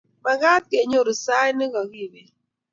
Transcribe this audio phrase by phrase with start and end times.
[0.25, 2.29] Magaat kenyoru sait negagipet